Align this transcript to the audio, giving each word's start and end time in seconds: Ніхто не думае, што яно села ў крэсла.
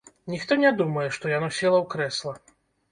Ніхто 0.35 0.57
не 0.63 0.71
думае, 0.79 1.05
што 1.19 1.33
яно 1.37 1.53
села 1.59 1.77
ў 1.83 1.85
крэсла. 1.95 2.37